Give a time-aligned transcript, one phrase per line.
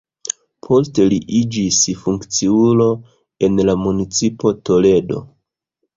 [0.67, 2.89] Poste li iĝis funkciulo
[3.49, 5.21] en la Municipo Toledo.